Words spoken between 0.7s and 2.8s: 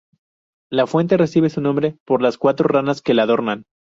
La fuente recibe su nombre por las cuatro